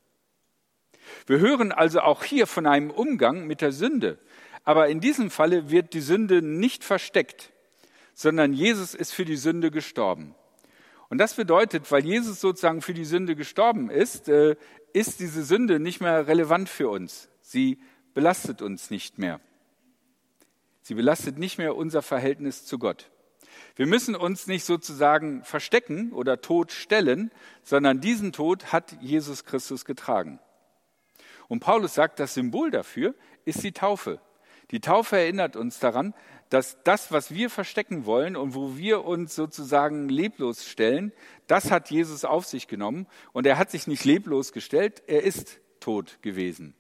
Wir 1.27 1.39
hören 1.39 1.73
also 1.73 2.01
auch 2.01 2.25
hier 2.25 2.47
von 2.47 2.67
einem 2.67 2.91
Umgang 2.91 3.47
mit 3.47 3.61
der 3.61 3.73
Sünde. 3.73 4.19
Aber 4.65 4.89
in 4.89 5.01
diesem 5.01 5.31
Falle 5.31 5.71
wird 5.71 5.95
die 5.95 6.01
Sünde 6.01 6.43
nicht 6.43 6.85
versteckt 6.85 7.53
sondern 8.19 8.53
Jesus 8.53 8.97
ist 8.97 9.15
für 9.15 9.25
die 9.25 9.37
Sünde 9.37 9.71
gestorben. 9.71 10.35
Und 11.09 11.19
das 11.19 11.35
bedeutet, 11.35 11.93
weil 11.93 12.05
Jesus 12.05 12.41
sozusagen 12.41 12.83
für 12.83 12.93
die 12.93 13.05
Sünde 13.05 13.37
gestorben 13.37 13.91
ist, 13.91 14.29
äh, 14.29 14.57
ist 14.93 15.21
diese 15.21 15.45
Sünde 15.45 15.79
nicht 15.79 16.01
mehr 16.01 16.27
relevant 16.27 16.69
für 16.69 16.89
uns. 16.89 17.29
Sie 17.43 17.79
belastet 18.15 18.61
uns 18.61 18.91
nicht 18.91 19.19
mehr. 19.19 19.41
Sie 20.83 20.95
belastet 20.95 21.39
nicht 21.39 21.59
mehr 21.59 21.77
unser 21.77 22.03
Verhältnis 22.03 22.67
zu 22.67 22.81
Gott. 22.81 23.09
Wir 23.77 23.87
müssen 23.87 24.17
uns 24.17 24.49
nicht 24.49 24.65
sozusagen 24.65 25.45
verstecken 25.45 26.13
oder 26.13 26.41
tot 26.41 26.73
stellen, 26.73 27.31
sondern 27.63 28.01
diesen 28.01 28.33
Tod 28.33 28.73
hat 28.73 29.01
Jesus 29.01 29.45
Christus 29.45 29.85
getragen. 29.85 30.41
Und 31.47 31.61
Paulus 31.61 31.95
sagt, 31.95 32.19
das 32.19 32.35
Symbol 32.35 32.73
dafür 32.73 33.15
ist 33.45 33.63
die 33.63 33.73
Taufe. 33.73 34.21
Die 34.73 34.81
Taufe 34.81 35.17
erinnert 35.17 35.57
uns 35.57 35.79
daran, 35.79 36.15
dass 36.51 36.83
das, 36.83 37.13
was 37.13 37.33
wir 37.33 37.51
verstecken 37.51 38.07
wollen 38.07 38.37
und 38.37 38.55
wo 38.55 38.77
wir 38.77 39.05
uns 39.05 39.35
sozusagen 39.35 40.09
leblos 40.09 40.67
stellen, 40.67 41.13
das 41.47 41.71
hat 41.71 41.91
Jesus 41.91 42.25
auf 42.25 42.47
sich 42.47 42.69
genommen. 42.69 43.07
Und 43.33 43.47
er 43.47 43.59
hat 43.59 43.71
sich 43.71 43.87
nicht 43.87 44.05
leblos 44.05 44.53
gestellt, 44.53 45.03
er 45.07 45.23
ist 45.23 45.61
tot 45.81 46.19
gewesen. 46.23 46.75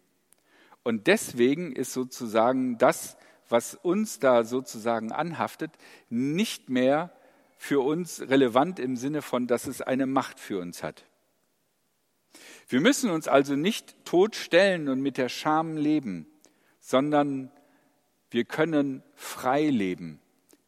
Und 0.82 1.06
deswegen 1.06 1.72
ist 1.72 1.92
sozusagen 1.92 2.78
das, 2.78 3.16
was 3.48 3.74
uns 3.74 4.18
da 4.18 4.44
sozusagen 4.44 5.12
anhaftet, 5.12 5.72
nicht 6.08 6.70
mehr 6.70 7.12
für 7.56 7.80
uns 7.80 8.22
relevant 8.22 8.78
im 8.78 8.96
Sinne 8.96 9.20
von, 9.20 9.46
dass 9.46 9.66
es 9.66 9.82
eine 9.82 10.06
Macht 10.06 10.38
für 10.38 10.60
uns 10.60 10.82
hat. 10.82 11.04
Wir 12.68 12.80
müssen 12.80 13.10
uns 13.10 13.28
also 13.28 13.56
nicht 13.56 14.04
totstellen 14.04 14.88
und 14.88 15.00
mit 15.00 15.16
der 15.16 15.28
Scham 15.28 15.76
leben, 15.76 16.26
sondern 16.80 17.50
wir 18.30 18.44
können 18.44 19.02
frei 19.14 19.68
leben. 19.68 20.20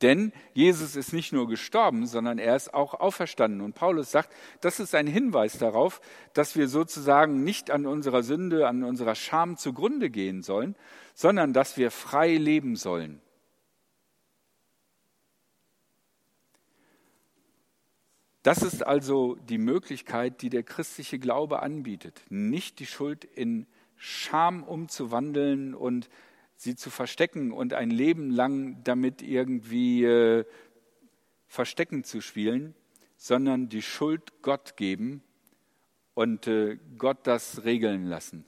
Denn 0.03 0.33
Jesus 0.55 0.97
ist 0.97 1.13
nicht 1.13 1.33
nur 1.33 1.47
gestorben, 1.47 2.07
sondern 2.07 2.39
er 2.39 2.57
ist 2.57 2.73
auch 2.73 2.95
auferstanden. 2.95 3.61
Und 3.61 3.75
Paulus 3.75 4.11
sagt, 4.11 4.33
das 4.63 4.81
ist 4.81 4.95
ein 4.95 5.07
Hinweis 5.07 5.59
darauf, 5.59 6.01
dass 6.33 6.57
wir 6.57 6.69
sozusagen 6.69 7.45
nicht 7.45 7.71
an 7.71 7.87
unserer 7.87 8.23
Sünde, 8.23 8.67
an 8.67 8.83
unserer 8.83 9.15
Scham 9.15 9.59
zugrunde 9.59 10.09
gehen 10.09 10.43
sollen, 10.43 10.75
sondern 11.15 11.53
dass 11.53 11.77
wir 11.77 11.91
frei 11.91 12.37
leben 12.37 12.77
sollen. 12.77 13.21
Das 18.43 18.63
ist 18.63 18.87
also 18.87 19.35
die 19.35 19.59
Möglichkeit, 19.59 20.41
die 20.41 20.49
der 20.49 20.63
christliche 20.63 21.19
Glaube 21.19 21.61
anbietet, 21.61 22.23
nicht 22.31 22.79
die 22.79 22.87
Schuld 22.87 23.25
in 23.27 23.67
Scham 23.97 24.63
umzuwandeln 24.63 25.75
und 25.75 26.09
sie 26.61 26.77
zu 26.77 26.91
verstecken 26.91 27.53
und 27.53 27.73
ein 27.73 27.91
Leben 27.91 28.31
lang 28.31 28.85
damit 28.85 29.23
irgendwie 29.23 30.05
äh, 30.05 30.45
verstecken 31.47 32.05
zu 32.05 32.21
spielen, 32.21 32.75
sondern 33.17 33.71
die 33.71 33.81
Schuld 33.81 34.43
Gott 34.43 34.77
geben 34.77 35.23
und 36.13 36.47
äh, 36.49 36.79
Gott 36.99 37.17
das 37.23 37.65
regeln 37.65 38.05
lassen 38.05 38.45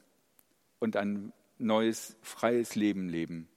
und 0.78 0.96
ein 0.98 1.32
neues, 1.56 2.18
freies 2.20 2.74
Leben 2.74 3.08
leben. 3.08 3.48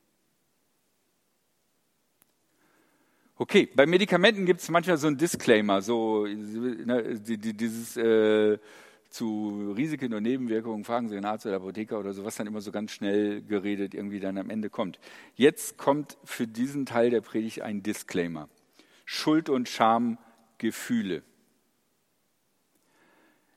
Okay, 3.35 3.69
bei 3.75 3.85
Medikamenten 3.85 4.45
gibt 4.45 4.61
es 4.61 4.69
manchmal 4.69 4.95
so 4.95 5.07
einen 5.07 5.17
Disclaimer, 5.17 5.81
so 5.81 6.25
ne, 6.25 7.19
dieses 7.19 7.97
äh, 7.97 8.57
zu 9.15 9.73
Risiken 9.77 10.13
und 10.13 10.23
Nebenwirkungen, 10.23 10.83
fragen 10.83 11.07
Sie 11.07 11.15
den 11.15 11.23
Arzt 11.23 11.45
oder 11.45 11.55
Apotheker 11.55 11.97
oder 11.97 12.11
so, 12.11 12.25
was 12.25 12.35
dann 12.35 12.47
immer 12.47 12.59
so 12.59 12.73
ganz 12.73 12.91
schnell 12.91 13.41
geredet 13.41 13.93
irgendwie 13.93 14.19
dann 14.19 14.37
am 14.37 14.49
Ende 14.49 14.69
kommt. 14.69 14.99
Jetzt 15.35 15.77
kommt 15.77 16.17
für 16.25 16.47
diesen 16.47 16.85
Teil 16.85 17.11
der 17.11 17.21
Predigt 17.21 17.61
ein 17.61 17.81
Disclaimer. 17.81 18.49
Schuld 19.05 19.49
und 19.49 19.69
Scham, 19.69 20.17
Gefühle. 20.57 21.23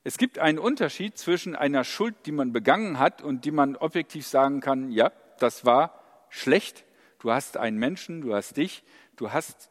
Es 0.05 0.17
gibt 0.17 0.39
einen 0.39 0.61
Unterschied 0.61 1.19
zwischen 1.19 1.57
einer 1.57 1.83
Schuld, 1.83 2.15
die 2.27 2.33
man 2.33 2.53
begangen 2.53 3.01
hat 3.01 3.21
und 3.21 3.45
die 3.45 3.51
man 3.51 3.75
objektiv 3.75 4.29
sagen 4.29 4.61
kann, 4.61 4.93
ja, 4.93 5.11
das 5.41 5.65
war 5.65 6.05
schlecht, 6.29 6.85
du 7.19 7.33
hast 7.33 7.57
einen 7.57 7.79
Menschen, 7.79 8.21
du 8.21 8.33
hast 8.33 8.57
dich, 8.57 8.85
du 9.17 9.33
hast 9.33 9.71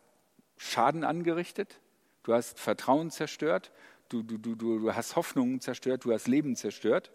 Schaden 0.58 1.06
angerichtet, 1.06 1.80
du 2.24 2.34
hast 2.34 2.60
Vertrauen 2.60 3.10
zerstört, 3.10 3.72
du, 4.10 4.24
du, 4.24 4.38
du, 4.38 4.56
du 4.56 4.94
hast 4.94 5.16
Hoffnungen 5.16 5.62
zerstört, 5.62 6.06
du 6.06 6.14
hast 6.14 6.28
Leben 6.28 6.56
zerstört. 6.56 7.12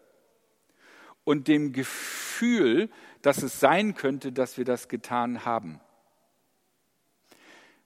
Und 1.25 1.47
dem 1.49 1.73
Gefühl, 1.73 2.91
dass 3.23 3.43
es 3.43 3.61
sein 3.61 3.95
könnte, 3.95 4.33
dass 4.33 4.59
wir 4.59 4.65
das 4.65 4.89
getan 4.89 5.45
haben. 5.45 5.81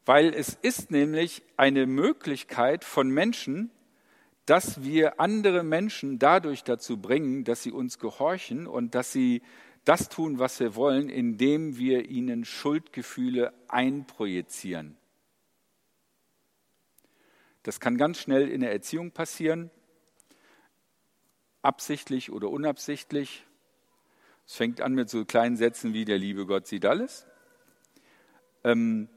Weil 0.07 0.33
es 0.33 0.55
ist 0.63 0.91
nämlich 0.91 1.43
eine 1.57 1.87
Möglichkeit 1.87 2.85
von 2.85 3.11
Menschen, 3.11 3.71
dass 4.47 4.83
wir 4.85 5.21
andere 5.21 5.65
Menschen 5.65 6.19
dadurch 6.19 6.63
dazu 6.63 6.97
bringen, 6.97 7.45
dass 7.45 7.65
sie 7.65 7.73
uns 7.73 7.99
gehorchen 7.99 8.67
und 8.67 8.95
dass 8.95 9.13
sie 9.13 9.43
das 9.85 10.09
tun, 10.09 10.39
was 10.39 10.59
wir 10.61 10.77
wollen, 10.77 11.09
indem 11.09 11.77
wir 11.77 12.09
ihnen 12.09 12.45
Schuldgefühle 12.45 13.53
einprojizieren. 13.69 14.97
Das 17.67 17.81
kann 17.81 17.97
ganz 17.97 18.21
schnell 18.21 18.49
in 18.49 18.61
der 18.61 18.71
Erziehung 18.71 19.11
passieren, 19.11 19.73
absichtlich 21.63 22.31
oder 22.31 22.49
unabsichtlich. 22.49 23.45
Es 24.47 24.55
fängt 24.55 24.81
an 24.81 24.95
mit 24.95 25.11
so 25.11 25.25
kleinen 25.25 25.57
Sätzen 25.57 25.93
wie 25.93 26.05
der 26.05 26.17
liebe 26.17 26.47
Gott 26.47 26.69
sieht 26.69 26.87
alles. 26.87 27.27
Ähm, 28.63 29.09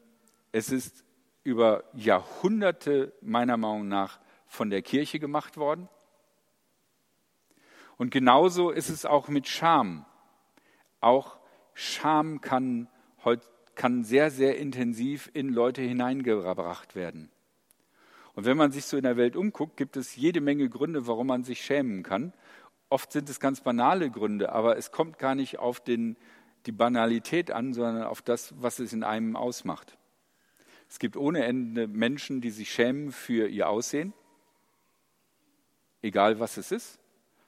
es 0.51 0.71
ist 0.71 1.05
über 1.43 1.83
Jahrhunderte 1.93 3.13
meiner 3.21 3.55
Meinung 3.55 3.87
nach 3.87 4.19
von 4.47 4.71
der 4.71 4.81
Kirche 4.81 5.19
gemacht 5.19 5.57
worden. 5.57 5.87
Und 7.97 8.09
genauso 8.09 8.71
ist 8.71 8.89
es 8.89 9.05
auch 9.05 9.27
mit 9.27 9.47
Scham. 9.47 10.07
Auch 11.01 11.37
Scham 11.75 12.41
kann, 12.41 12.87
kann 13.75 14.03
sehr, 14.03 14.31
sehr 14.31 14.57
intensiv 14.57 15.29
in 15.35 15.49
Leute 15.49 15.83
hineingebracht 15.83 16.95
werden. 16.95 17.29
Und 18.33 18.45
wenn 18.45 18.57
man 18.57 18.71
sich 18.71 18.85
so 18.85 18.97
in 18.97 19.03
der 19.03 19.17
Welt 19.17 19.35
umguckt, 19.35 19.77
gibt 19.77 19.97
es 19.97 20.15
jede 20.15 20.41
Menge 20.41 20.69
Gründe, 20.69 21.07
warum 21.07 21.27
man 21.27 21.43
sich 21.43 21.61
schämen 21.61 22.03
kann. 22.03 22.33
Oft 22.89 23.11
sind 23.11 23.29
es 23.29 23.39
ganz 23.39 23.61
banale 23.61 24.09
Gründe, 24.09 24.51
aber 24.51 24.77
es 24.77 24.91
kommt 24.91 25.19
gar 25.19 25.35
nicht 25.35 25.59
auf 25.59 25.79
den, 25.79 26.17
die 26.65 26.71
Banalität 26.71 27.51
an, 27.51 27.73
sondern 27.73 28.03
auf 28.03 28.21
das, 28.21 28.53
was 28.61 28.79
es 28.79 28.93
in 28.93 29.03
einem 29.03 29.35
ausmacht. 29.35 29.97
Es 30.89 30.99
gibt 30.99 31.17
ohne 31.17 31.45
Ende 31.45 31.87
Menschen, 31.87 32.41
die 32.41 32.49
sich 32.49 32.71
schämen 32.71 33.11
für 33.11 33.47
ihr 33.47 33.69
Aussehen, 33.69 34.13
egal 36.01 36.39
was 36.39 36.57
es 36.57 36.71
ist. 36.71 36.99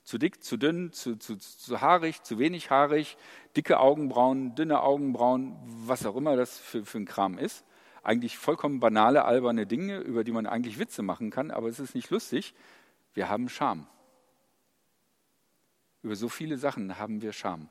Zu 0.04 0.18
dick, 0.18 0.44
zu 0.44 0.58
dünn, 0.58 0.92
zu, 0.94 1.16
zu, 1.16 1.38
zu 1.38 1.82
haarig, 1.82 2.24
zu 2.24 2.38
wenig 2.40 2.70
haarig, 2.70 3.18
dicke 3.56 3.80
Augenbrauen, 3.80 4.56
dünne 4.56 4.82
Augenbrauen, 4.82 5.56
was 5.64 6.06
auch 6.06 6.16
immer 6.16 6.36
das 6.36 6.58
für, 6.58 6.86
für 6.86 6.98
ein 6.98 7.06
Kram 7.06 7.38
ist 7.38 7.64
eigentlich 8.04 8.38
vollkommen 8.38 8.80
banale, 8.80 9.26
alberne 9.26 9.68
Dinge, 9.68 10.00
über 10.00 10.24
die 10.24 10.32
man 10.32 10.46
eigentlich 10.46 10.80
Witze 10.80 11.02
machen 11.02 11.30
kann, 11.30 11.52
aber 11.52 11.68
es 11.68 11.80
ist 11.80 11.96
nicht 11.96 12.10
lustig. 12.10 12.54
Wir 13.14 13.30
haben 13.30 13.50
Scham. 13.50 13.88
Über 16.02 16.16
so 16.16 16.30
viele 16.30 16.58
Sachen 16.58 16.98
haben 16.98 17.22
wir 17.22 17.34
Scham. 17.34 17.70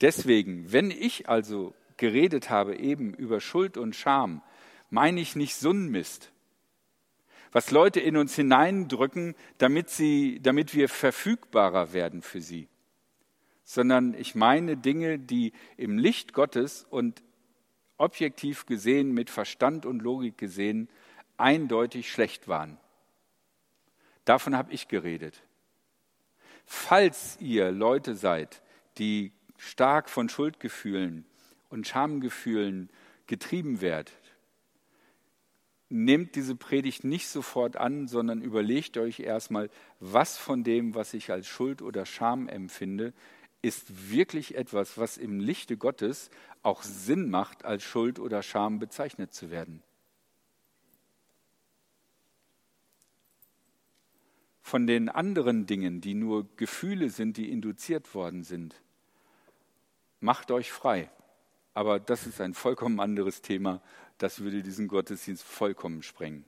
Deswegen, 0.00 0.72
wenn 0.72 0.90
ich 0.90 1.28
also 1.28 1.74
geredet 1.96 2.50
habe 2.50 2.76
eben 2.76 3.14
über 3.14 3.40
Schuld 3.40 3.76
und 3.76 3.96
Scham, 3.96 4.42
meine 4.90 5.20
ich 5.20 5.36
nicht 5.36 5.56
Sunnmist, 5.56 6.32
was 7.52 7.70
Leute 7.70 8.00
in 8.00 8.16
uns 8.16 8.34
hineindrücken, 8.34 9.34
damit, 9.58 9.88
sie, 9.88 10.40
damit 10.42 10.74
wir 10.74 10.88
verfügbarer 10.88 11.92
werden 11.92 12.22
für 12.22 12.40
sie, 12.40 12.68
sondern 13.64 14.14
ich 14.14 14.34
meine 14.34 14.76
Dinge, 14.76 15.18
die 15.18 15.52
im 15.76 15.98
Licht 15.98 16.32
Gottes 16.34 16.86
und 16.88 17.22
objektiv 17.98 18.66
gesehen, 18.66 19.12
mit 19.12 19.30
Verstand 19.30 19.86
und 19.86 20.00
Logik 20.02 20.38
gesehen, 20.38 20.88
eindeutig 21.36 22.10
schlecht 22.10 22.48
waren. 22.48 22.78
Davon 24.24 24.56
habe 24.56 24.72
ich 24.72 24.88
geredet. 24.88 25.42
Falls 26.64 27.38
ihr 27.40 27.70
Leute 27.70 28.16
seid, 28.16 28.60
die 28.98 29.32
stark 29.56 30.10
von 30.10 30.28
Schuldgefühlen 30.28 31.24
und 31.68 31.86
Schamgefühlen 31.86 32.90
getrieben 33.26 33.80
werdet, 33.80 34.12
nehmt 35.88 36.34
diese 36.34 36.56
Predigt 36.56 37.04
nicht 37.04 37.28
sofort 37.28 37.76
an, 37.76 38.08
sondern 38.08 38.42
überlegt 38.42 38.98
euch 38.98 39.20
erstmal, 39.20 39.70
was 40.00 40.36
von 40.36 40.64
dem, 40.64 40.94
was 40.94 41.14
ich 41.14 41.30
als 41.30 41.46
Schuld 41.46 41.80
oder 41.80 42.04
Scham 42.04 42.48
empfinde, 42.48 43.12
ist 43.62 44.10
wirklich 44.10 44.56
etwas, 44.56 44.98
was 44.98 45.16
im 45.16 45.40
Lichte 45.40 45.76
Gottes 45.76 46.30
auch 46.66 46.82
Sinn 46.82 47.30
macht, 47.30 47.64
als 47.64 47.84
Schuld 47.84 48.18
oder 48.18 48.42
Scham 48.42 48.80
bezeichnet 48.80 49.32
zu 49.32 49.50
werden. 49.50 49.84
Von 54.62 54.88
den 54.88 55.08
anderen 55.08 55.66
Dingen, 55.66 56.00
die 56.00 56.14
nur 56.14 56.48
Gefühle 56.56 57.08
sind, 57.08 57.36
die 57.36 57.52
induziert 57.52 58.12
worden 58.16 58.42
sind, 58.42 58.74
macht 60.18 60.50
euch 60.50 60.72
frei. 60.72 61.08
Aber 61.72 62.00
das 62.00 62.26
ist 62.26 62.40
ein 62.40 62.52
vollkommen 62.52 62.98
anderes 62.98 63.42
Thema. 63.42 63.80
Das 64.18 64.40
würde 64.40 64.64
diesen 64.64 64.88
Gottesdienst 64.88 65.44
vollkommen 65.44 66.02
sprengen. 66.02 66.44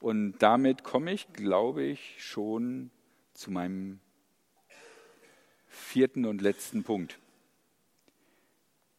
Und 0.00 0.38
damit 0.38 0.82
komme 0.82 1.12
ich, 1.12 1.32
glaube 1.32 1.84
ich, 1.84 2.16
schon 2.18 2.90
zu 3.34 3.52
meinem 3.52 4.00
vierten 5.68 6.24
und 6.24 6.42
letzten 6.42 6.82
Punkt. 6.82 7.21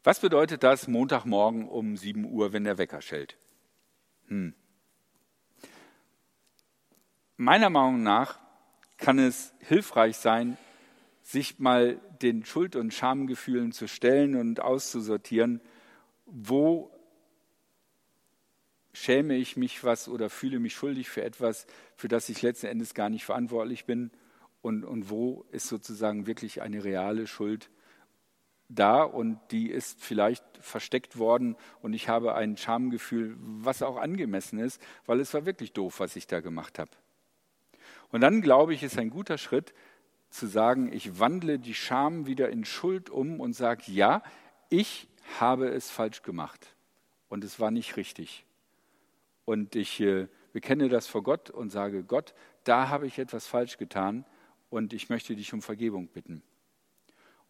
Was 0.04 0.20
bedeutet 0.20 0.64
das 0.64 0.90
Montagmorgen 0.90 1.70
um 1.70 1.96
7 1.96 2.26
Uhr, 2.26 2.52
wenn 2.52 2.66
der 2.66 2.78
Wecker 2.78 3.02
schellt? 3.02 3.38
Hm. 4.28 4.54
Meiner 7.38 7.70
Meinung 7.70 8.04
nach 8.04 8.40
kann 8.98 9.18
es 9.18 9.54
hilfreich 9.60 10.18
sein, 10.18 10.58
sich 11.22 11.58
mal 11.58 12.02
den 12.22 12.46
Schuld- 12.46 12.76
und 12.76 12.94
Schamgefühlen 12.94 13.72
zu 13.72 13.88
stellen 13.88 14.36
und 14.36 14.60
auszusortieren, 14.60 15.62
wo 16.26 16.92
schäme 18.92 19.36
ich 19.36 19.56
mich 19.56 19.86
was 19.86 20.10
oder 20.10 20.30
fühle 20.30 20.60
mich 20.60 20.74
schuldig 20.74 21.10
für 21.10 21.24
etwas, 21.24 21.66
für 21.96 22.10
das 22.10 22.28
ich 22.28 22.42
letzten 22.42 22.68
Endes 22.68 22.94
gar 22.94 23.10
nicht 23.10 23.24
verantwortlich 23.24 23.86
bin 23.86 24.12
und, 24.62 24.84
und 24.84 25.10
wo 25.10 25.46
ist 25.52 25.68
sozusagen 25.68 26.28
wirklich 26.28 26.62
eine 26.62 26.84
reale 26.84 27.26
Schuld 27.26 27.70
da 28.76 29.04
und 29.04 29.40
die 29.52 29.70
ist 29.70 30.02
vielleicht 30.02 30.44
versteckt 30.60 31.18
worden 31.18 31.56
und 31.82 31.94
ich 31.94 32.10
habe 32.10 32.36
ein 32.36 32.58
Schamgefühl, 32.58 33.36
was 33.40 33.82
auch 33.82 33.98
angemessen 33.98 34.60
ist, 34.60 34.82
weil 35.06 35.20
es 35.20 35.34
war 35.34 35.46
wirklich 35.46 35.74
doof, 35.74 36.00
was 36.00 36.16
ich 36.16 36.28
da 36.28 36.40
gemacht 36.40 36.80
habe. 36.80 36.92
Und 38.12 38.22
dann 38.22 38.42
glaube 38.42 38.74
ich, 38.74 38.84
ist 38.84 38.98
ein 38.98 39.10
guter 39.10 39.38
Schritt 39.38 39.74
zu 40.30 40.48
sagen, 40.48 40.92
ich 40.92 41.20
wandle 41.20 41.60
die 41.60 41.74
Scham 41.74 42.26
wieder 42.26 42.50
in 42.50 42.66
Schuld 42.66 43.10
um 43.10 43.40
und 43.40 43.54
sage, 43.54 43.84
ja, 43.88 44.24
ich 44.70 45.08
habe 45.40 45.68
es 45.70 45.90
falsch 45.90 46.24
gemacht 46.24 46.76
und 47.30 47.44
es 47.44 47.60
war 47.60 47.72
nicht 47.72 47.98
richtig. 47.98 48.46
Und 49.46 49.76
ich 49.76 50.00
äh, 50.00 50.28
bekenne 50.54 50.90
das 50.90 51.08
vor 51.08 51.24
Gott 51.24 51.50
und 51.50 51.72
sage, 51.72 52.04
Gott, 52.04 52.34
da 52.64 52.90
habe 52.90 53.08
ich 53.08 53.20
etwas 53.20 53.46
falsch 53.48 53.78
getan 53.78 54.26
und 54.70 54.94
ich 54.94 55.10
möchte 55.10 55.36
dich 55.36 55.54
um 55.54 55.62
Vergebung 55.62 56.08
bitten. 56.08 56.42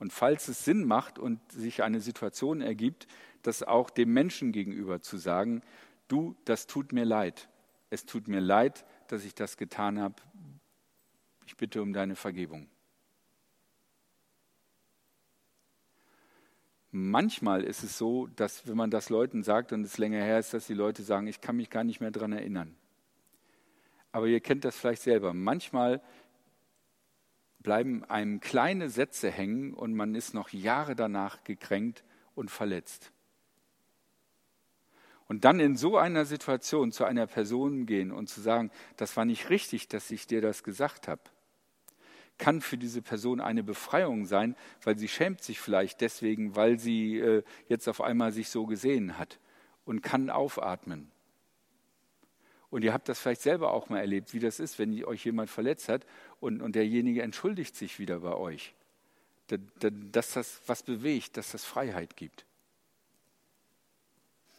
Und 0.04 0.12
falls 0.12 0.50
es 0.50 0.66
Sinn 0.66 0.84
macht 0.84 1.18
und 1.18 1.40
sich 1.50 1.82
eine 1.82 2.02
Situation 2.02 2.60
ergibt, 2.60 3.08
das 3.42 3.64
auch 3.64 3.90
dem 3.90 4.12
Menschen 4.12 4.52
gegenüber 4.52 5.00
zu 5.00 5.16
sagen, 5.16 5.62
du, 6.10 6.36
das 6.44 6.68
tut 6.68 6.92
mir 6.92 7.06
leid. 7.06 7.48
Es 7.90 8.06
tut 8.06 8.28
mir 8.28 8.42
leid, 8.42 8.84
dass 9.08 9.24
ich 9.24 9.34
das 9.34 9.56
getan 9.56 10.02
habe. 10.02 10.16
Ich 11.46 11.56
bitte 11.56 11.82
um 11.82 11.94
deine 11.94 12.18
Vergebung. 12.18 12.68
Manchmal 16.92 17.64
ist 17.64 17.84
es 17.86 17.98
so, 17.98 18.28
dass 18.28 18.68
wenn 18.68 18.76
man 18.76 18.92
das 18.92 19.10
Leuten 19.10 19.42
sagt 19.42 19.72
und 19.72 19.86
es 19.86 19.98
länger 19.98 20.22
her 20.22 20.38
ist, 20.38 20.54
dass 20.54 20.68
die 20.68 20.74
Leute 20.74 21.04
sagen, 21.04 21.28
ich 21.28 21.40
kann 21.40 21.56
mich 21.56 21.70
gar 21.70 21.86
nicht 21.86 22.02
mehr 22.02 22.12
daran 22.12 22.34
erinnern. 22.34 22.76
Aber 24.12 24.28
ihr 24.28 24.42
kennt 24.42 24.66
das 24.66 24.76
vielleicht 24.76 25.04
selber. 25.04 25.34
Manchmal 25.34 26.02
bleiben 27.64 28.04
einem 28.04 28.40
kleine 28.40 28.90
Sätze 28.90 29.32
hängen 29.32 29.74
und 29.74 29.96
man 29.96 30.16
ist 30.16 30.34
noch 30.34 30.50
Jahre 30.50 30.96
danach 30.96 31.44
gekränkt 31.44 32.04
und 32.36 32.52
verletzt. 32.52 33.12
Und 35.28 35.46
dann 35.46 35.60
in 35.60 35.78
so 35.78 35.98
einer 35.98 36.26
Situation 36.26 36.92
zu 36.92 37.06
einer 37.06 37.26
Person 37.26 37.86
gehen 37.86 38.12
und 38.12 38.28
zu 38.28 38.42
sagen, 38.42 38.70
das 38.98 39.16
war 39.16 39.26
nicht 39.26 39.50
richtig, 39.50 39.88
dass 39.88 40.12
ich 40.12 40.28
dir 40.28 40.42
das 40.42 40.64
gesagt 40.64 41.08
habe, 41.08 41.22
kann 42.38 42.62
für 42.62 42.78
diese 42.78 43.02
Person 43.02 43.40
eine 43.40 43.64
Befreiung 43.64 44.26
sein, 44.26 44.56
weil 44.84 44.98
sie 44.98 45.08
schämt 45.08 45.42
sich 45.42 45.60
vielleicht 45.60 46.02
deswegen, 46.02 46.56
weil 46.56 46.78
sie 46.78 47.20
äh, 47.20 47.44
jetzt 47.70 47.88
auf 47.88 48.02
einmal 48.02 48.34
sich 48.34 48.50
so 48.50 48.66
gesehen 48.66 49.18
hat 49.18 49.40
und 49.86 50.02
kann 50.02 50.30
aufatmen. 50.30 51.13
Und 52.74 52.84
ihr 52.84 52.92
habt 52.92 53.08
das 53.08 53.20
vielleicht 53.20 53.44
selber 53.44 53.72
auch 53.72 53.90
mal 53.90 54.00
erlebt, 54.00 54.34
wie 54.34 54.40
das 54.40 54.60
ist, 54.60 54.80
wenn 54.80 55.06
euch 55.06 55.24
jemand 55.26 55.52
verletzt 55.52 55.90
hat 55.90 56.08
und, 56.40 56.60
und 56.60 56.74
derjenige 56.74 57.22
entschuldigt 57.22 57.76
sich 57.76 58.00
wieder 58.00 58.22
bei 58.22 58.34
euch. 58.34 58.74
Dass 59.48 60.34
das 60.34 60.60
was 60.66 60.82
bewegt, 60.82 61.38
dass 61.38 61.52
das 61.52 61.66
Freiheit 61.66 62.18
gibt. 62.18 62.48